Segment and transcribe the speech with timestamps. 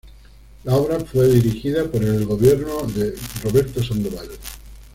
[0.63, 3.13] La obra fue dirigida por el gobierno de
[3.43, 4.29] Roberto Sandoval.